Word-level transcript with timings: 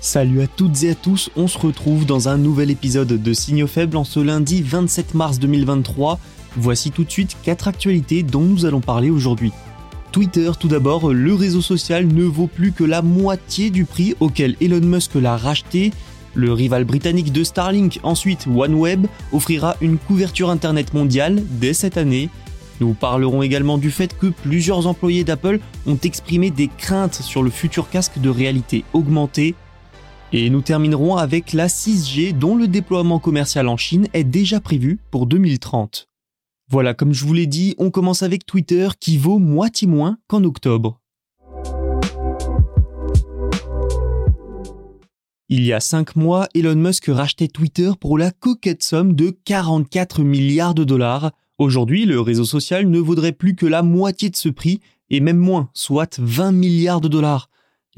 Salut 0.00 0.42
à 0.42 0.46
toutes 0.46 0.84
et 0.84 0.90
à 0.90 0.94
tous, 0.94 1.28
on 1.34 1.48
se 1.48 1.58
retrouve 1.58 2.06
dans 2.06 2.28
un 2.28 2.38
nouvel 2.38 2.70
épisode 2.70 3.20
de 3.20 3.32
Signaux 3.32 3.66
faibles 3.66 3.96
en 3.96 4.04
ce 4.04 4.20
lundi 4.20 4.62
27 4.62 5.14
mars 5.14 5.40
2023. 5.40 6.20
Voici 6.56 6.92
tout 6.92 7.02
de 7.02 7.10
suite 7.10 7.36
4 7.42 7.66
actualités 7.66 8.22
dont 8.22 8.42
nous 8.42 8.64
allons 8.64 8.80
parler 8.80 9.10
aujourd'hui. 9.10 9.50
Twitter, 10.12 10.52
tout 10.58 10.68
d'abord, 10.68 11.12
le 11.12 11.34
réseau 11.34 11.60
social 11.60 12.06
ne 12.06 12.22
vaut 12.22 12.46
plus 12.46 12.70
que 12.70 12.84
la 12.84 13.02
moitié 13.02 13.70
du 13.70 13.84
prix 13.84 14.14
auquel 14.20 14.54
Elon 14.60 14.86
Musk 14.86 15.16
l'a 15.16 15.36
racheté. 15.36 15.92
Le 16.32 16.52
rival 16.52 16.84
britannique 16.84 17.32
de 17.32 17.42
Starlink, 17.42 17.98
ensuite 18.04 18.46
OneWeb, 18.46 19.08
offrira 19.32 19.74
une 19.80 19.98
couverture 19.98 20.50
Internet 20.50 20.94
mondiale 20.94 21.42
dès 21.50 21.74
cette 21.74 21.96
année. 21.96 22.30
Nous 22.80 22.94
parlerons 22.94 23.42
également 23.42 23.78
du 23.78 23.90
fait 23.90 24.16
que 24.16 24.28
plusieurs 24.28 24.86
employés 24.86 25.24
d'Apple 25.24 25.58
ont 25.88 25.98
exprimé 26.04 26.52
des 26.52 26.68
craintes 26.68 27.16
sur 27.16 27.42
le 27.42 27.50
futur 27.50 27.90
casque 27.90 28.20
de 28.20 28.30
réalité 28.30 28.84
augmentée. 28.92 29.56
Et 30.30 30.50
nous 30.50 30.60
terminerons 30.60 31.16
avec 31.16 31.54
la 31.54 31.68
6G 31.68 32.36
dont 32.36 32.54
le 32.54 32.68
déploiement 32.68 33.18
commercial 33.18 33.66
en 33.66 33.78
Chine 33.78 34.08
est 34.12 34.24
déjà 34.24 34.60
prévu 34.60 35.00
pour 35.10 35.26
2030. 35.26 36.06
Voilà, 36.70 36.92
comme 36.92 37.14
je 37.14 37.24
vous 37.24 37.32
l'ai 37.32 37.46
dit, 37.46 37.74
on 37.78 37.90
commence 37.90 38.22
avec 38.22 38.44
Twitter 38.44 38.88
qui 39.00 39.16
vaut 39.16 39.38
moitié 39.38 39.88
moins 39.88 40.18
qu'en 40.26 40.44
octobre. 40.44 41.00
Il 45.48 45.64
y 45.64 45.72
a 45.72 45.80
5 45.80 46.14
mois, 46.14 46.46
Elon 46.54 46.76
Musk 46.76 47.06
rachetait 47.08 47.48
Twitter 47.48 47.92
pour 47.98 48.18
la 48.18 48.30
coquette 48.30 48.82
somme 48.82 49.14
de 49.14 49.30
44 49.30 50.22
milliards 50.22 50.74
de 50.74 50.84
dollars. 50.84 51.32
Aujourd'hui, 51.56 52.04
le 52.04 52.20
réseau 52.20 52.44
social 52.44 52.86
ne 52.86 52.98
vaudrait 52.98 53.32
plus 53.32 53.54
que 53.54 53.64
la 53.64 53.80
moitié 53.80 54.28
de 54.28 54.36
ce 54.36 54.50
prix, 54.50 54.80
et 55.08 55.20
même 55.20 55.38
moins, 55.38 55.70
soit 55.72 56.18
20 56.20 56.52
milliards 56.52 57.00
de 57.00 57.08
dollars. 57.08 57.48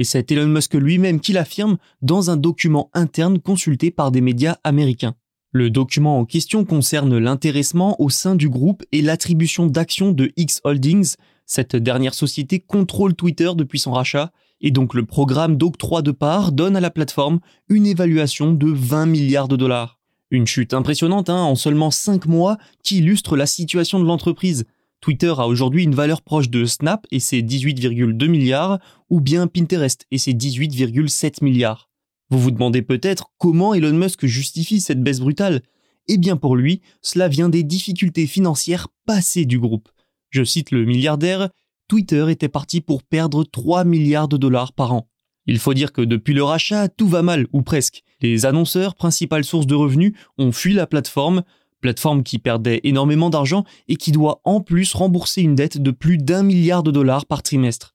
Et 0.01 0.05
c'est 0.05 0.33
Elon 0.33 0.47
Musk 0.47 0.73
lui-même 0.73 1.21
qui 1.21 1.35
l'affirme 1.35 1.77
dans 2.01 2.31
un 2.31 2.39
document 2.39 2.89
interne 2.95 3.39
consulté 3.39 3.91
par 3.91 4.11
des 4.11 4.23
médias 4.23 4.57
américains. 4.65 5.15
Le 5.53 5.69
document 5.69 6.19
en 6.19 6.25
question 6.25 6.65
concerne 6.65 7.19
l'intéressement 7.19 8.01
au 8.01 8.09
sein 8.09 8.35
du 8.35 8.49
groupe 8.49 8.83
et 8.93 9.03
l'attribution 9.03 9.67
d'actions 9.67 10.13
de 10.13 10.33
X 10.39 10.63
Holdings. 10.65 11.17
Cette 11.45 11.77
dernière 11.77 12.15
société 12.15 12.61
contrôle 12.61 13.15
Twitter 13.15 13.51
depuis 13.55 13.79
son 13.79 13.93
rachat 13.93 14.33
et 14.63 14.71
donc 14.71 14.95
le 14.95 15.05
programme 15.05 15.59
d'octroi 15.59 16.01
de 16.01 16.13
parts 16.13 16.53
donne 16.53 16.77
à 16.77 16.81
la 16.81 16.91
plateforme 16.91 17.41
une 17.69 17.85
évaluation 17.85 18.55
de 18.55 18.69
20 18.69 19.05
milliards 19.05 19.49
de 19.49 19.57
dollars. 19.57 19.99
Une 20.31 20.47
chute 20.47 20.73
impressionnante 20.73 21.29
hein, 21.29 21.43
en 21.43 21.57
seulement 21.57 21.91
5 21.91 22.25
mois 22.25 22.57
qui 22.83 23.01
illustre 23.01 23.37
la 23.37 23.45
situation 23.45 24.01
de 24.01 24.07
l'entreprise. 24.07 24.65
Twitter 25.01 25.33
a 25.39 25.47
aujourd'hui 25.47 25.85
une 25.85 25.95
valeur 25.95 26.23
proche 26.23 26.51
de 26.51 26.65
Snap 26.65 27.07
et 27.11 27.21
ses 27.21 27.43
18,2 27.43 28.29
milliards, 28.29 28.79
ou 29.09 29.21
bien 29.21 29.47
Pinterest 29.47 30.07
et 30.11 30.19
ses 30.19 30.33
18,7 30.33 31.43
milliards. 31.43 31.89
Vous 32.31 32.39
vous 32.39 32.51
demandez 32.51 32.83
peut-être 32.83 33.33
comment 33.39 33.75
Elon 33.75 33.95
Musk 33.95 34.27
justifie 34.27 34.81
cette 34.81 35.03
baisse 35.03 35.21
brutale 35.21 35.63
Eh 36.07 36.19
bien 36.19 36.37
pour 36.37 36.55
lui, 36.55 36.83
cela 37.03 37.29
vient 37.29 37.49
des 37.49 37.63
difficultés 37.63 38.27
financières 38.27 38.89
passées 39.07 39.47
du 39.47 39.59
groupe. 39.59 39.89
Je 40.29 40.45
cite 40.45 40.71
le 40.71 40.85
milliardaire, 40.85 41.49
Twitter 41.89 42.27
était 42.29 42.49
parti 42.49 42.81
pour 42.81 43.03
perdre 43.03 43.43
3 43.43 43.85
milliards 43.85 44.29
de 44.29 44.37
dollars 44.37 44.73
par 44.73 44.93
an. 44.93 45.09
Il 45.47 45.59
faut 45.59 45.75
dire 45.75 45.93
que 45.93 46.03
depuis 46.03 46.35
le 46.35 46.45
rachat, 46.45 46.89
tout 46.89 47.09
va 47.09 47.23
mal, 47.23 47.49
ou 47.53 47.63
presque. 47.63 48.05
Les 48.21 48.47
annonceurs, 48.47 48.95
principales 48.95 49.43
sources 49.43 49.67
de 49.67 49.75
revenus, 49.75 50.13
ont 50.39 50.53
fui 50.53 50.73
la 50.73 50.87
plateforme, 50.87 51.43
plateforme 51.81 52.23
qui 52.23 52.39
perdait 52.39 52.81
énormément 52.85 53.31
d'argent 53.31 53.65
et 53.89 53.97
qui 53.97 54.13
doit 54.13 54.41
en 54.45 54.61
plus 54.61 54.93
rembourser 54.95 55.43
une 55.43 55.55
dette 55.55 55.79
de 55.79 55.91
plus 55.91 56.19
d'un 56.19 56.43
milliard 56.43 56.83
de 56.83 56.91
dollars 56.91 57.27
par 57.27 57.43
trimestre. 57.43 57.95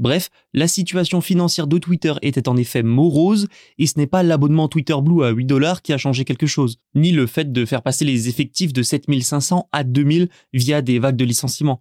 Bref, 0.00 0.30
la 0.54 0.66
situation 0.66 1.20
financière 1.20 1.66
de 1.66 1.76
Twitter 1.76 2.14
était 2.22 2.48
en 2.48 2.56
effet 2.56 2.82
morose, 2.82 3.48
et 3.76 3.86
ce 3.86 3.98
n'est 3.98 4.06
pas 4.06 4.22
l'abonnement 4.22 4.66
Twitter 4.66 4.96
Blue 4.98 5.24
à 5.24 5.28
8 5.28 5.44
dollars 5.44 5.82
qui 5.82 5.92
a 5.92 5.98
changé 5.98 6.24
quelque 6.24 6.46
chose, 6.46 6.78
ni 6.94 7.12
le 7.12 7.26
fait 7.26 7.52
de 7.52 7.66
faire 7.66 7.82
passer 7.82 8.06
les 8.06 8.30
effectifs 8.30 8.72
de 8.72 8.82
7500 8.82 9.68
à 9.72 9.84
2000 9.84 10.30
via 10.54 10.80
des 10.80 10.98
vagues 10.98 11.16
de 11.16 11.26
licenciements. 11.26 11.80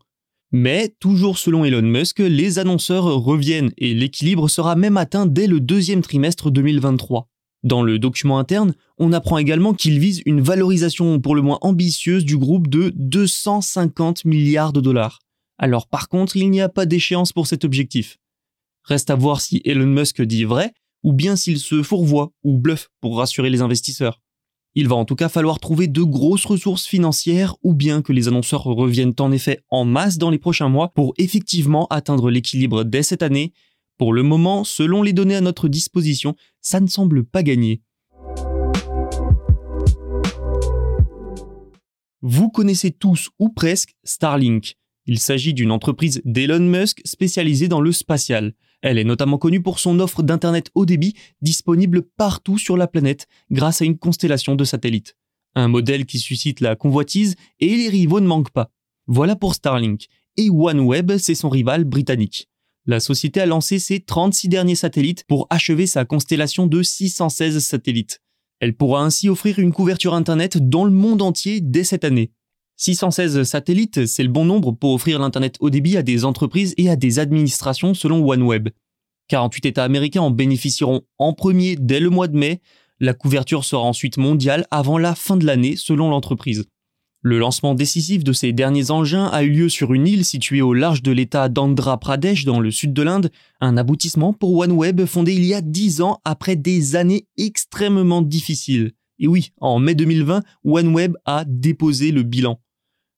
Mais, 0.51 0.93
toujours 0.99 1.37
selon 1.37 1.63
Elon 1.63 1.81
Musk, 1.81 2.19
les 2.19 2.59
annonceurs 2.59 3.05
reviennent 3.05 3.71
et 3.77 3.93
l'équilibre 3.93 4.49
sera 4.49 4.75
même 4.75 4.97
atteint 4.97 5.25
dès 5.25 5.47
le 5.47 5.61
deuxième 5.61 6.01
trimestre 6.01 6.51
2023. 6.51 7.29
Dans 7.63 7.83
le 7.83 7.99
document 7.99 8.39
interne, 8.39 8.73
on 8.97 9.11
apprend 9.11 9.37
également 9.37 9.73
qu'il 9.73 9.99
vise 9.99 10.21
une 10.25 10.41
valorisation 10.41 11.19
pour 11.19 11.35
le 11.35 11.41
moins 11.41 11.57
ambitieuse 11.61 12.23
du 12.23 12.37
groupe 12.37 12.67
de 12.67 12.93
250 12.95 14.23
milliards 14.25 14.71
de 14.71 14.79
dollars. 14.79 15.19
Alors 15.57 15.87
par 15.87 16.07
contre, 16.07 16.37
il 16.37 16.49
n'y 16.49 16.61
a 16.61 16.69
pas 16.69 16.85
d'échéance 16.85 17.33
pour 17.33 17.47
cet 17.47 17.65
objectif. 17.65 18.17
Reste 18.83 19.09
à 19.09 19.15
voir 19.15 19.41
si 19.41 19.61
Elon 19.65 19.87
Musk 19.87 20.21
dit 20.21 20.45
vrai, 20.45 20.73
ou 21.03 21.11
bien 21.11 21.35
s'il 21.35 21.59
se 21.59 21.83
fourvoie 21.83 22.31
ou 22.43 22.57
bluffe 22.57 22.89
pour 23.01 23.17
rassurer 23.17 23.49
les 23.49 23.61
investisseurs. 23.61 24.21
Il 24.75 24.87
va 24.87 24.95
en 24.95 25.03
tout 25.03 25.15
cas 25.15 25.29
falloir 25.29 25.59
trouver 25.59 25.87
de 25.87 26.03
grosses 26.03 26.45
ressources 26.45 26.85
financières 26.85 27.55
ou 27.63 27.73
bien 27.73 28.01
que 28.01 28.13
les 28.13 28.27
annonceurs 28.27 28.63
reviennent 28.63 29.15
en 29.19 29.31
effet 29.31 29.59
en 29.69 29.83
masse 29.83 30.17
dans 30.17 30.29
les 30.29 30.37
prochains 30.37 30.69
mois 30.69 30.89
pour 30.89 31.13
effectivement 31.17 31.87
atteindre 31.87 32.29
l'équilibre 32.29 32.83
dès 32.83 33.03
cette 33.03 33.23
année 33.23 33.51
pour 33.99 34.13
le 34.13 34.23
moment, 34.23 34.63
selon 34.63 35.03
les 35.03 35.11
données 35.11 35.35
à 35.35 35.41
notre 35.41 35.67
disposition, 35.67 36.33
ça 36.61 36.79
ne 36.79 36.87
semble 36.87 37.25
pas 37.25 37.43
gagner. 37.43 37.81
Vous 42.21 42.49
connaissez 42.49 42.91
tous 42.91 43.29
ou 43.39 43.49
presque 43.49 43.95
Starlink. 44.05 44.77
Il 45.05 45.19
s'agit 45.19 45.53
d'une 45.53 45.71
entreprise 45.71 46.21
d'Elon 46.23 46.61
Musk 46.61 47.01
spécialisée 47.03 47.67
dans 47.67 47.81
le 47.81 47.91
spatial. 47.91 48.53
Elle 48.81 48.99
est 48.99 49.03
notamment 49.03 49.37
connue 49.37 49.61
pour 49.61 49.79
son 49.79 49.99
offre 49.99 50.23
d'Internet 50.23 50.69
haut 50.75 50.85
débit 50.85 51.15
disponible 51.41 52.01
partout 52.01 52.57
sur 52.57 52.77
la 52.77 52.87
planète 52.87 53.27
grâce 53.51 53.81
à 53.81 53.85
une 53.85 53.97
constellation 53.97 54.55
de 54.55 54.63
satellites. 54.63 55.17
Un 55.55 55.67
modèle 55.67 56.05
qui 56.05 56.19
suscite 56.19 56.61
la 56.61 56.77
convoitise 56.77 57.35
et 57.59 57.75
les 57.75 57.89
rivaux 57.89 58.21
ne 58.21 58.27
manquent 58.27 58.51
pas. 58.51 58.71
Voilà 59.07 59.35
pour 59.35 59.55
Starlink. 59.55 60.07
Et 60.37 60.49
OneWeb, 60.49 61.17
c'est 61.17 61.35
son 61.35 61.49
rival 61.49 61.83
britannique 61.83 62.47
la 62.85 62.99
société 62.99 63.41
a 63.41 63.45
lancé 63.45 63.79
ses 63.79 63.99
36 63.99 64.49
derniers 64.49 64.75
satellites 64.75 65.23
pour 65.25 65.47
achever 65.49 65.87
sa 65.87 66.05
constellation 66.05 66.67
de 66.67 66.81
616 66.81 67.59
satellites. 67.59 68.21
Elle 68.59 68.75
pourra 68.75 69.03
ainsi 69.03 69.29
offrir 69.29 69.59
une 69.59 69.71
couverture 69.71 70.13
Internet 70.13 70.57
dans 70.57 70.85
le 70.85 70.91
monde 70.91 71.21
entier 71.21 71.61
dès 71.61 71.83
cette 71.83 72.03
année. 72.03 72.31
616 72.77 73.43
satellites, 73.43 74.05
c'est 74.05 74.23
le 74.23 74.29
bon 74.29 74.45
nombre 74.45 74.71
pour 74.71 74.93
offrir 74.93 75.19
l'Internet 75.19 75.57
haut 75.59 75.69
débit 75.69 75.97
à 75.97 76.01
des 76.01 76.23
entreprises 76.23 76.73
et 76.77 76.89
à 76.89 76.95
des 76.95 77.19
administrations 77.19 77.93
selon 77.93 78.25
OneWeb. 78.25 78.69
48 79.27 79.65
États 79.65 79.83
américains 79.83 80.21
en 80.21 80.31
bénéficieront 80.31 81.01
en 81.17 81.33
premier 81.33 81.75
dès 81.75 81.99
le 81.99 82.09
mois 82.09 82.27
de 82.27 82.37
mai. 82.37 82.61
La 82.99 83.13
couverture 83.13 83.65
sera 83.65 83.83
ensuite 83.83 84.17
mondiale 84.17 84.65
avant 84.71 84.97
la 84.97 85.13
fin 85.13 85.37
de 85.37 85.45
l'année 85.45 85.75
selon 85.75 86.09
l'entreprise. 86.09 86.65
Le 87.21 87.37
lancement 87.37 87.75
décisif 87.75 88.23
de 88.23 88.31
ces 88.31 88.53
derniers 88.53 88.91
engins 88.91 89.25
a 89.25 89.43
eu 89.43 89.49
lieu 89.49 89.67
sur 89.67 89.93
une 89.93 90.07
île 90.07 90.23
située 90.23 90.61
au 90.61 90.73
large 90.73 91.01
de 91.01 91.11
l'état 91.11 91.49
d'Andhra 91.49 91.99
Pradesh 91.99 92.45
dans 92.45 92.61
le 92.61 92.71
sud 92.71 92.93
de 92.93 93.01
l'Inde, 93.01 93.29
un 93.59 93.75
aboutissement 93.75 94.31
pour 94.31 94.55
OneWeb 94.55 95.03
fondé 95.03 95.33
il 95.33 95.43
y 95.43 95.53
a 95.53 95.59
10 95.59 95.99
ans 95.99 96.21
après 96.23 96.55
des 96.55 96.95
années 96.95 97.27
extrêmement 97.37 98.21
difficiles. 98.21 98.93
Et 99.19 99.27
oui, 99.27 99.51
en 99.59 99.79
mai 99.79 99.95
2020, 99.95 100.43
OneWeb 100.63 101.17
a 101.25 101.43
déposé 101.45 102.11
le 102.11 102.23
bilan. 102.23 102.61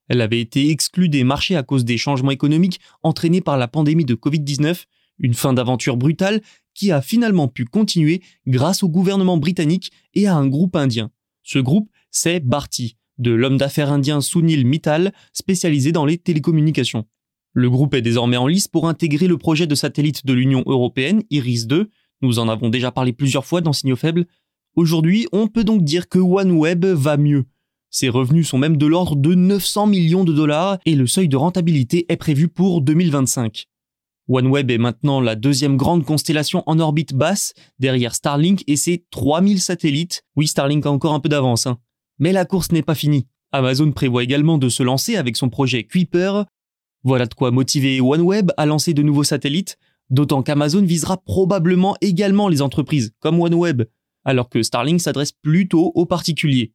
Elle 0.09 0.21
avait 0.21 0.41
été 0.41 0.71
exclue 0.71 1.07
des 1.07 1.23
marchés 1.23 1.55
à 1.55 1.61
cause 1.61 1.85
des 1.85 1.99
changements 1.99 2.31
économiques 2.31 2.79
entraînés 3.03 3.41
par 3.41 3.57
la 3.59 3.67
pandémie 3.67 4.05
de 4.05 4.15
Covid-19, 4.15 4.85
une 5.19 5.35
fin 5.35 5.53
d'aventure 5.53 5.95
brutale 5.95 6.41
qui 6.73 6.91
a 6.91 7.03
finalement 7.03 7.47
pu 7.47 7.65
continuer 7.65 8.23
grâce 8.47 8.81
au 8.81 8.89
gouvernement 8.89 9.37
britannique 9.37 9.91
et 10.15 10.25
à 10.25 10.35
un 10.35 10.47
groupe 10.47 10.75
indien. 10.75 11.11
Ce 11.43 11.59
groupe, 11.59 11.87
c'est 12.09 12.39
Bharti, 12.39 12.97
de 13.21 13.31
l'homme 13.31 13.57
d'affaires 13.57 13.91
indien 13.91 14.19
Sunil 14.19 14.65
Mittal, 14.65 15.13
spécialisé 15.31 15.91
dans 15.91 16.05
les 16.05 16.17
télécommunications. 16.17 17.05
Le 17.53 17.69
groupe 17.69 17.93
est 17.93 18.01
désormais 18.01 18.37
en 18.37 18.47
lice 18.47 18.67
pour 18.67 18.87
intégrer 18.87 19.27
le 19.27 19.37
projet 19.37 19.67
de 19.67 19.75
satellite 19.75 20.25
de 20.25 20.33
l'Union 20.33 20.63
européenne, 20.65 21.21
Iris-2. 21.29 21.87
Nous 22.21 22.39
en 22.39 22.49
avons 22.49 22.69
déjà 22.69 22.91
parlé 22.91 23.13
plusieurs 23.13 23.45
fois 23.45 23.61
dans 23.61 23.73
Signaux 23.73 23.95
Faibles. 23.95 24.25
Aujourd'hui, 24.75 25.27
on 25.31 25.47
peut 25.47 25.63
donc 25.63 25.83
dire 25.83 26.07
que 26.07 26.19
OneWeb 26.19 26.85
va 26.85 27.17
mieux. 27.17 27.45
Ses 27.89 28.07
revenus 28.07 28.47
sont 28.47 28.57
même 28.57 28.77
de 28.77 28.85
l'ordre 28.85 29.17
de 29.17 29.35
900 29.35 29.87
millions 29.87 30.23
de 30.23 30.33
dollars 30.33 30.77
et 30.85 30.95
le 30.95 31.07
seuil 31.07 31.27
de 31.27 31.35
rentabilité 31.35 32.05
est 32.07 32.15
prévu 32.15 32.47
pour 32.47 32.81
2025. 32.81 33.67
OneWeb 34.29 34.71
est 34.71 34.77
maintenant 34.77 35.19
la 35.19 35.35
deuxième 35.35 35.75
grande 35.75 36.05
constellation 36.05 36.63
en 36.67 36.79
orbite 36.79 37.13
basse, 37.13 37.53
derrière 37.79 38.15
Starlink 38.15 38.63
et 38.65 38.77
ses 38.77 39.05
3000 39.11 39.59
satellites. 39.59 40.23
Oui, 40.37 40.47
Starlink 40.47 40.85
a 40.85 40.91
encore 40.91 41.13
un 41.13 41.19
peu 41.19 41.27
d'avance. 41.27 41.67
Hein. 41.67 41.79
Mais 42.21 42.31
la 42.31 42.45
course 42.45 42.71
n'est 42.71 42.83
pas 42.83 42.93
finie. 42.93 43.25
Amazon 43.51 43.91
prévoit 43.91 44.23
également 44.23 44.59
de 44.59 44.69
se 44.69 44.83
lancer 44.83 45.15
avec 45.15 45.35
son 45.35 45.49
projet 45.49 45.83
Kuiper. 45.83 46.43
Voilà 47.03 47.25
de 47.25 47.33
quoi 47.33 47.49
motiver 47.49 47.99
OneWeb 47.99 48.51
à 48.57 48.67
lancer 48.67 48.93
de 48.93 49.01
nouveaux 49.01 49.23
satellites, 49.23 49.79
d'autant 50.11 50.43
qu'Amazon 50.43 50.83
visera 50.83 51.17
probablement 51.17 51.97
également 51.99 52.47
les 52.47 52.61
entreprises, 52.61 53.11
comme 53.19 53.41
OneWeb, 53.41 53.85
alors 54.23 54.49
que 54.49 54.61
Starlink 54.61 55.01
s'adresse 55.01 55.31
plutôt 55.31 55.91
aux 55.95 56.05
particuliers. 56.05 56.73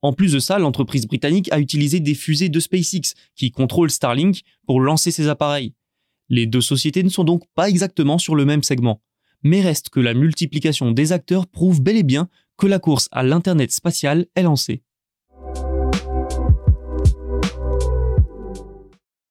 En 0.00 0.12
plus 0.12 0.32
de 0.32 0.38
ça, 0.38 0.60
l'entreprise 0.60 1.08
britannique 1.08 1.52
a 1.52 1.58
utilisé 1.58 1.98
des 1.98 2.14
fusées 2.14 2.48
de 2.48 2.60
SpaceX 2.60 3.14
qui 3.34 3.50
contrôlent 3.50 3.90
Starlink 3.90 4.42
pour 4.64 4.80
lancer 4.80 5.10
ses 5.10 5.26
appareils. 5.26 5.74
Les 6.28 6.46
deux 6.46 6.60
sociétés 6.60 7.02
ne 7.02 7.08
sont 7.08 7.24
donc 7.24 7.42
pas 7.56 7.68
exactement 7.68 8.18
sur 8.18 8.36
le 8.36 8.44
même 8.44 8.62
segment. 8.62 9.02
Mais 9.42 9.60
reste 9.60 9.88
que 9.88 10.00
la 10.00 10.14
multiplication 10.14 10.92
des 10.92 11.10
acteurs 11.10 11.48
prouve 11.48 11.82
bel 11.82 11.96
et 11.96 12.04
bien 12.04 12.28
que 12.56 12.66
la 12.66 12.78
course 12.78 13.08
à 13.12 13.22
l'Internet 13.22 13.72
spatial 13.72 14.26
est 14.34 14.42
lancée. 14.42 14.82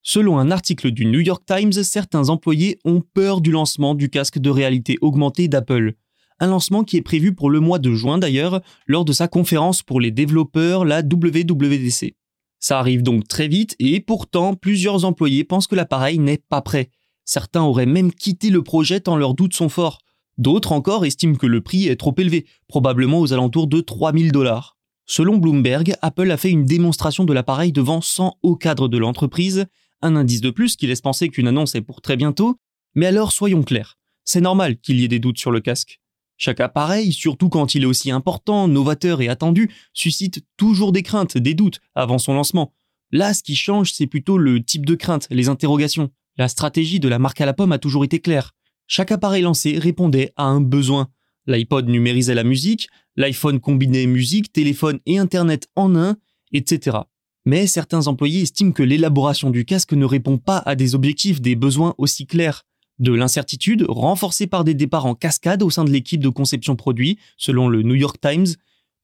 Selon 0.06 0.38
un 0.38 0.52
article 0.52 0.92
du 0.92 1.06
New 1.06 1.22
York 1.22 1.44
Times, 1.46 1.72
certains 1.72 2.30
employés 2.30 2.78
ont 2.84 3.02
peur 3.02 3.42
du 3.42 3.52
lancement 3.52 3.96
du 3.96 4.10
casque 4.10 4.38
de 4.38 4.50
réalité 4.50 4.98
augmentée 5.02 5.48
d'Apple. 5.48 5.94
Un 6.40 6.48
lancement 6.48 6.84
qui 6.84 6.98
est 6.98 7.02
prévu 7.02 7.34
pour 7.34 7.50
le 7.50 7.62
mois 7.62 7.80
de 7.80 7.94
juin 7.94 8.18
d'ailleurs, 8.18 8.62
lors 8.86 9.06
de 9.06 9.14
sa 9.14 9.30
conférence 9.30 9.82
pour 9.82 10.02
les 10.02 10.12
développeurs, 10.12 10.84
la 10.84 11.00
WWDC. 11.00 12.16
Ça 12.60 12.80
arrive 12.80 13.02
donc 13.02 13.28
très 13.28 13.48
vite 13.48 13.76
et 13.80 14.02
pourtant 14.02 14.56
plusieurs 14.56 15.06
employés 15.06 15.44
pensent 15.46 15.68
que 15.68 15.76
l'appareil 15.76 16.20
n'est 16.20 16.42
pas 16.50 16.62
prêt. 16.62 16.90
Certains 17.26 17.64
auraient 17.64 17.86
même 17.86 18.14
quitté 18.14 18.50
le 18.50 18.62
projet 18.62 19.00
tant 19.00 19.16
leurs 19.16 19.34
doutes 19.34 19.54
sont 19.54 19.70
forts. 19.70 20.00
D'autres 20.38 20.72
encore 20.72 21.06
estiment 21.06 21.36
que 21.36 21.46
le 21.46 21.62
prix 21.62 21.88
est 21.88 21.96
trop 21.96 22.14
élevé, 22.18 22.46
probablement 22.68 23.20
aux 23.20 23.34
alentours 23.34 23.68
de 23.68 23.82
3000 23.82 24.32
dollars. 24.32 24.78
Selon 25.06 25.38
Bloomberg, 25.38 25.96
Apple 26.02 26.32
a 26.32 26.38
fait 26.38 26.50
une 26.50 26.66
démonstration 26.66 27.24
de 27.24 27.34
l'appareil 27.34 27.72
devant 27.72 28.02
100 28.02 28.38
hauts 28.42 28.56
cadres 28.56 28.88
de 28.88 28.98
l'entreprise, 28.98 29.66
un 30.02 30.16
indice 30.16 30.42
de 30.42 30.50
plus 30.50 30.76
qui 30.76 30.88
laisse 30.88 31.02
penser 31.02 31.30
qu'une 31.30 31.48
annonce 31.48 31.76
est 31.76 31.82
pour 31.82 32.02
très 32.02 32.18
bientôt, 32.18 32.58
mais 32.96 33.06
alors 33.06 33.32
soyons 33.32 33.64
clairs, 33.64 33.98
c'est 34.24 34.42
normal 34.42 34.78
qu'il 34.78 35.00
y 35.00 35.04
ait 35.04 35.10
des 35.10 35.20
doutes 35.20 35.40
sur 35.40 35.52
le 35.52 35.60
casque. 35.60 36.00
Chaque 36.38 36.60
appareil, 36.60 37.14
surtout 37.14 37.50
quand 37.50 37.76
il 37.76 37.84
est 37.84 37.88
aussi 37.88 38.12
important, 38.12 38.68
novateur 38.68 39.22
et 39.22 39.30
attendu, 39.30 39.72
suscite 39.94 40.46
toujours 40.58 40.92
des 40.92 41.04
craintes, 41.04 41.38
des 41.38 41.54
doutes 41.54 41.80
avant 41.96 42.18
son 42.18 42.34
lancement. 42.34 42.74
Là, 43.12 43.34
ce 43.34 43.44
qui 43.44 43.56
change, 43.56 43.94
c'est 43.94 44.08
plutôt 44.08 44.38
le 44.38 44.64
type 44.64 44.86
de 44.86 44.96
crainte, 44.96 45.28
les 45.30 45.48
interrogations. 45.48 46.10
La 46.38 46.48
stratégie 46.48 47.00
de 47.00 47.08
la 47.08 47.20
marque 47.20 47.42
à 47.42 47.46
la 47.46 47.54
pomme 47.54 47.72
a 47.72 47.78
toujours 47.78 48.04
été 48.04 48.20
claire. 48.20 48.56
Chaque 48.88 49.12
appareil 49.12 49.44
lancé 49.44 49.78
répondait 49.78 50.34
à 50.36 50.46
un 50.46 50.62
besoin. 50.62 51.10
L'iPod 51.48 51.88
numérisait 51.88 52.36
la 52.36 52.44
musique, 52.44 52.90
l'iPhone 53.16 53.60
combinait 53.60 54.06
musique, 54.06 54.52
téléphone 54.54 55.00
et 55.06 55.18
Internet 55.18 55.68
en 55.76 55.96
un, 55.96 56.18
etc. 56.52 56.98
Mais 57.46 57.68
certains 57.68 58.08
employés 58.08 58.42
estiment 58.42 58.72
que 58.72 58.84
l'élaboration 58.84 59.50
du 59.50 59.66
casque 59.66 59.94
ne 59.94 60.06
répond 60.06 60.38
pas 60.38 60.60
à 60.60 60.76
des 60.76 60.96
objectifs, 60.96 61.42
des 61.42 61.56
besoins 61.56 61.94
aussi 61.98 62.26
clairs. 62.26 62.64
De 63.00 63.12
l'incertitude, 63.12 63.86
renforcée 63.90 64.48
par 64.48 64.64
des 64.64 64.76
départs 64.76 65.06
en 65.06 65.16
cascade 65.16 65.64
au 65.64 65.70
sein 65.70 65.84
de 65.84 65.90
l'équipe 65.90 66.22
de 66.22 66.30
conception 66.30 66.76
produit, 66.76 67.18
selon 67.38 67.68
le 67.68 67.82
New 67.82 67.96
York 67.96 68.18
Times. 68.22 68.56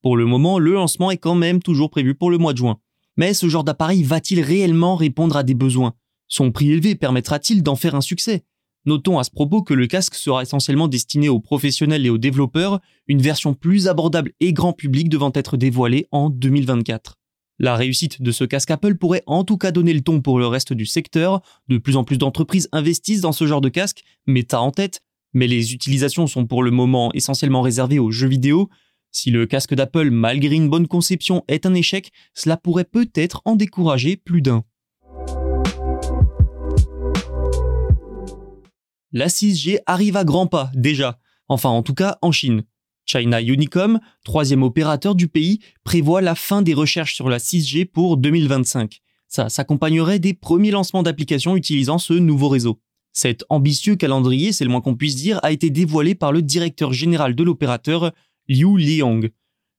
Pour 0.01 0.15
le 0.15 0.25
moment, 0.25 0.59
le 0.59 0.73
lancement 0.73 1.11
est 1.11 1.17
quand 1.17 1.35
même 1.35 1.61
toujours 1.61 1.89
prévu 1.89 2.15
pour 2.15 2.31
le 2.31 2.37
mois 2.37 2.53
de 2.53 2.59
juin. 2.59 2.79
Mais 3.17 3.33
ce 3.33 3.49
genre 3.49 3.65
d'appareil 3.65 4.03
va-t-il 4.03 4.39
réellement 4.39 4.95
répondre 4.95 5.35
à 5.35 5.43
des 5.43 5.55
besoins? 5.55 5.95
Son 6.27 6.51
prix 6.51 6.71
élevé 6.71 6.95
permettra-t-il 6.95 7.63
d'en 7.63 7.75
faire 7.75 7.95
un 7.95 8.01
succès? 8.01 8.45
Notons 8.85 9.19
à 9.19 9.23
ce 9.23 9.31
propos 9.31 9.61
que 9.61 9.73
le 9.73 9.87
casque 9.87 10.15
sera 10.15 10.41
essentiellement 10.41 10.87
destiné 10.87 11.29
aux 11.29 11.39
professionnels 11.39 12.05
et 12.05 12.09
aux 12.09 12.17
développeurs, 12.17 12.79
une 13.07 13.21
version 13.21 13.53
plus 13.53 13.87
abordable 13.87 14.31
et 14.39 14.53
grand 14.53 14.73
public 14.73 15.09
devant 15.09 15.31
être 15.33 15.57
dévoilée 15.57 16.07
en 16.11 16.29
2024. 16.29 17.15
La 17.61 17.75
réussite 17.75 18.21
de 18.21 18.31
ce 18.31 18.45
casque 18.45 18.71
Apple 18.71 18.95
pourrait 18.95 19.23
en 19.25 19.43
tout 19.43 19.57
cas 19.57 19.71
donner 19.71 19.93
le 19.93 19.99
ton 19.99 20.21
pour 20.21 20.39
le 20.39 20.47
reste 20.47 20.71
du 20.71 20.85
secteur. 20.85 21.41
De 21.67 21.77
plus 21.77 21.97
en 21.97 22.05
plus 22.05 22.17
d'entreprises 22.17 22.69
investissent 22.71 23.21
dans 23.21 23.33
ce 23.33 23.45
genre 23.45 23.59
de 23.59 23.67
casque, 23.67 24.03
Meta 24.27 24.61
en 24.61 24.71
tête, 24.71 25.01
mais 25.33 25.45
les 25.45 25.73
utilisations 25.73 26.25
sont 26.25 26.45
pour 26.45 26.63
le 26.63 26.71
moment 26.71 27.11
essentiellement 27.13 27.61
réservées 27.61 27.99
aux 27.99 28.11
jeux 28.11 28.29
vidéo. 28.29 28.69
Si 29.11 29.29
le 29.29 29.45
casque 29.45 29.73
d'Apple, 29.73 30.09
malgré 30.09 30.55
une 30.55 30.69
bonne 30.69 30.87
conception, 30.87 31.43
est 31.49 31.65
un 31.65 31.73
échec, 31.73 32.11
cela 32.33 32.55
pourrait 32.55 32.85
peut-être 32.85 33.41
en 33.43 33.57
décourager 33.57 34.15
plus 34.15 34.41
d'un. 34.41 34.63
La 39.11 39.27
6G 39.27 39.79
arrive 39.87 40.17
à 40.17 40.23
grands 40.23 40.45
pas, 40.45 40.71
déjà. 40.75 41.19
Enfin, 41.47 41.69
en 41.69 41.81
tout 41.81 41.95
cas, 41.95 42.19
en 42.21 42.31
Chine. 42.31 42.63
China 43.05 43.41
Unicom, 43.41 43.99
troisième 44.23 44.61
opérateur 44.61 45.15
du 45.15 45.27
pays, 45.27 45.61
prévoit 45.83 46.21
la 46.21 46.35
fin 46.35 46.61
des 46.61 46.75
recherches 46.75 47.15
sur 47.15 47.27
la 47.27 47.39
6G 47.39 47.85
pour 47.85 48.17
2025. 48.17 48.99
Ça 49.27 49.49
s'accompagnerait 49.49 50.19
des 50.19 50.35
premiers 50.35 50.69
lancements 50.69 51.01
d'applications 51.01 51.55
utilisant 51.55 51.97
ce 51.97 52.13
nouveau 52.13 52.49
réseau. 52.49 52.79
Cet 53.11 53.45
ambitieux 53.49 53.95
calendrier, 53.95 54.51
c'est 54.51 54.63
le 54.63 54.69
moins 54.69 54.81
qu'on 54.81 54.95
puisse 54.95 55.15
dire, 55.15 55.39
a 55.41 55.51
été 55.51 55.71
dévoilé 55.71 56.13
par 56.13 56.31
le 56.31 56.43
directeur 56.43 56.93
général 56.93 57.33
de 57.33 57.43
l'opérateur, 57.43 58.11
Liu 58.47 58.77
Liang. 58.77 59.21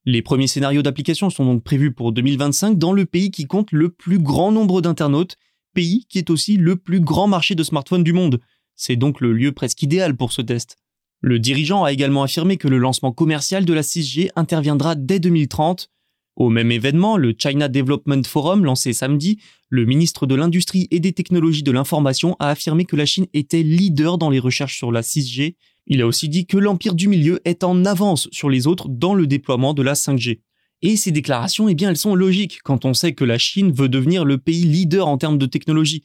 Les 0.07 0.23
premiers 0.23 0.49
scénarios 0.49 0.83
d'application 0.83 1.31
sont 1.31 1.45
donc 1.45 1.63
prévus 1.63 1.93
pour 1.93 2.11
2025 2.11 2.79
dans 2.79 2.93
le 2.93 3.07
pays 3.07 3.31
qui 3.31 3.47
compte 3.47 3.71
le 3.71 3.91
plus 3.91 4.19
grand 4.19 4.51
nombre 4.51 4.81
d'internautes, 4.81 5.37
pays 5.73 6.07
qui 6.09 6.19
est 6.19 6.31
aussi 6.31 6.57
le 6.57 6.75
plus 6.75 7.01
grand 7.01 7.29
marché 7.29 7.55
de 7.55 7.63
smartphones 7.63 8.03
du 8.03 8.13
monde. 8.13 8.41
C'est 8.83 8.97
donc 8.97 9.21
le 9.21 9.35
lieu 9.35 9.53
presque 9.53 9.83
idéal 9.83 10.17
pour 10.17 10.33
ce 10.33 10.41
test. 10.41 10.79
Le 11.21 11.39
dirigeant 11.39 11.85
a 11.85 11.93
également 11.93 12.23
affirmé 12.23 12.57
que 12.57 12.67
le 12.67 12.79
lancement 12.79 13.13
commercial 13.13 13.67
de 13.67 13.75
la 13.75 13.83
6G 13.83 14.31
interviendra 14.37 14.95
dès 14.95 15.21
2030. 15.21 15.91
Au 16.35 16.49
même 16.49 16.73
événement, 16.73 17.19
le 17.19 17.35
China 17.37 17.69
Development 17.69 18.27
Forum 18.27 18.65
lancé 18.65 18.95
samedi, 18.95 19.39
le 19.69 19.85
ministre 19.85 20.25
de 20.25 20.35
l'Industrie 20.35 20.89
et 20.91 20.99
des 20.99 21.13
Technologies 21.13 21.63
de 21.63 21.73
l'Information 21.73 22.37
a 22.39 22.49
affirmé 22.49 22.87
que 22.87 22.97
la 22.97 23.05
Chine 23.05 23.27
était 23.35 23.63
leader 23.63 24.17
dans 24.17 24.31
les 24.31 24.39
recherches 24.39 24.79
sur 24.79 24.91
la 24.91 25.03
6G. 25.03 25.57
Il 25.87 26.01
a 26.01 26.07
aussi 26.07 26.31
dit 26.31 26.47
que 26.47 26.57
l'empire 26.57 26.95
du 26.95 27.07
milieu 27.07 27.39
est 27.45 27.65
en 27.65 27.85
avance 27.85 28.31
sur 28.33 28.49
les 28.49 28.67
autres 28.67 28.89
dans 28.89 29.13
le 29.13 29.27
déploiement 29.27 29.75
de 29.75 29.83
la 29.83 29.93
5G. 29.93 30.41
Et 30.81 30.97
ces 30.97 31.11
déclarations, 31.11 31.69
eh 31.69 31.75
bien, 31.75 31.91
elles 31.91 31.99
sont 31.99 32.15
logiques 32.15 32.61
quand 32.65 32.87
on 32.87 32.95
sait 32.95 33.13
que 33.13 33.25
la 33.25 33.37
Chine 33.37 33.73
veut 33.73 33.91
devenir 33.91 34.25
le 34.25 34.39
pays 34.39 34.65
leader 34.65 35.07
en 35.07 35.19
termes 35.19 35.37
de 35.37 35.45
technologie. 35.45 36.03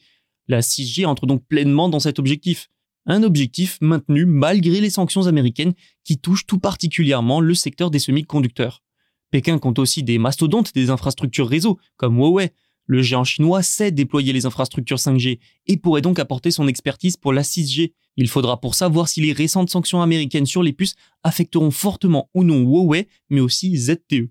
La 0.48 0.60
6G 0.60 1.06
entre 1.06 1.26
donc 1.26 1.44
pleinement 1.46 1.88
dans 1.88 2.00
cet 2.00 2.18
objectif 2.18 2.68
un 3.06 3.22
objectif 3.22 3.78
maintenu 3.80 4.26
malgré 4.26 4.80
les 4.80 4.90
sanctions 4.90 5.26
américaines 5.26 5.74
qui 6.04 6.18
touchent 6.18 6.46
tout 6.46 6.58
particulièrement 6.58 7.40
le 7.40 7.54
secteur 7.54 7.90
des 7.90 8.00
semi-conducteurs. 8.00 8.82
Pékin 9.30 9.58
compte 9.58 9.78
aussi 9.78 10.02
des 10.02 10.18
mastodontes 10.18 10.74
des 10.74 10.90
infrastructures 10.90 11.48
réseau, 11.48 11.78
comme 11.96 12.18
Huawei. 12.18 12.52
Le 12.88 13.02
géant 13.02 13.24
chinois 13.24 13.62
sait 13.62 13.90
déployer 13.90 14.32
les 14.32 14.46
infrastructures 14.46 14.98
5G 14.98 15.40
et 15.66 15.76
pourrait 15.76 16.02
donc 16.02 16.18
apporter 16.18 16.52
son 16.52 16.68
expertise 16.68 17.16
pour 17.16 17.32
la 17.32 17.42
6G. 17.42 17.92
Il 18.16 18.28
faudra 18.28 18.60
pour 18.60 18.74
savoir 18.74 19.08
si 19.08 19.20
les 19.20 19.32
récentes 19.32 19.70
sanctions 19.70 20.02
américaines 20.02 20.46
sur 20.46 20.62
les 20.62 20.72
puces 20.72 20.94
affecteront 21.24 21.72
fortement 21.72 22.30
ou 22.34 22.44
non 22.44 22.62
Huawei, 22.62 23.08
mais 23.28 23.40
aussi 23.40 23.76
ZTE. 23.76 24.30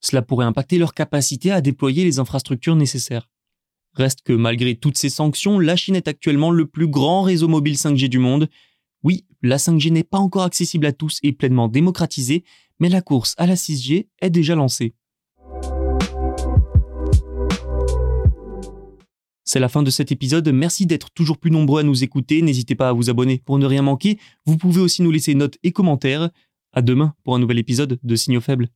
Cela 0.00 0.22
pourrait 0.22 0.46
impacter 0.46 0.78
leur 0.78 0.92
capacité 0.94 1.50
à 1.50 1.62
déployer 1.62 2.04
les 2.04 2.18
infrastructures 2.18 2.76
nécessaires. 2.76 3.28
Reste 3.96 4.20
que 4.22 4.34
malgré 4.34 4.76
toutes 4.76 4.98
ces 4.98 5.08
sanctions, 5.08 5.58
la 5.58 5.74
Chine 5.74 5.96
est 5.96 6.06
actuellement 6.06 6.50
le 6.50 6.66
plus 6.66 6.86
grand 6.86 7.22
réseau 7.22 7.48
mobile 7.48 7.76
5G 7.76 8.08
du 8.08 8.18
monde. 8.18 8.48
Oui, 9.02 9.24
la 9.40 9.56
5G 9.56 9.90
n'est 9.90 10.04
pas 10.04 10.18
encore 10.18 10.42
accessible 10.42 10.84
à 10.84 10.92
tous 10.92 11.18
et 11.22 11.32
pleinement 11.32 11.66
démocratisée, 11.66 12.44
mais 12.78 12.90
la 12.90 13.00
course 13.00 13.34
à 13.38 13.46
la 13.46 13.54
6G 13.54 14.08
est 14.20 14.30
déjà 14.30 14.54
lancée. 14.54 14.94
C'est 19.44 19.60
la 19.60 19.70
fin 19.70 19.82
de 19.82 19.90
cet 19.90 20.12
épisode. 20.12 20.46
Merci 20.48 20.84
d'être 20.84 21.10
toujours 21.12 21.38
plus 21.38 21.50
nombreux 21.50 21.80
à 21.80 21.84
nous 21.84 22.04
écouter. 22.04 22.42
N'hésitez 22.42 22.74
pas 22.74 22.90
à 22.90 22.92
vous 22.92 23.08
abonner 23.08 23.40
pour 23.46 23.58
ne 23.58 23.64
rien 23.64 23.80
manquer. 23.80 24.18
Vous 24.44 24.58
pouvez 24.58 24.80
aussi 24.82 25.00
nous 25.00 25.10
laisser 25.10 25.34
notes 25.34 25.56
et 25.62 25.72
commentaires. 25.72 26.28
À 26.72 26.82
demain 26.82 27.14
pour 27.24 27.34
un 27.34 27.38
nouvel 27.38 27.58
épisode 27.58 27.98
de 28.02 28.16
Signaux 28.16 28.42
Faibles. 28.42 28.68